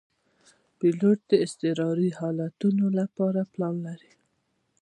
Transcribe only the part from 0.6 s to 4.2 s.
پیلوټ د اضطراري حالتونو لپاره پلان لري.